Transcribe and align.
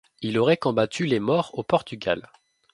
Il 0.21 0.39
aurait 0.39 0.57
combattu 0.57 1.05
les 1.05 1.19
Maures 1.19 1.51
au 1.53 1.61
Portugal. 1.61 2.27